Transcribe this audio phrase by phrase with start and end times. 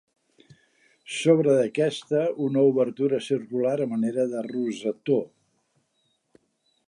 [1.17, 5.21] Sobre d'aquesta, una obertura circular a manera de rosetó.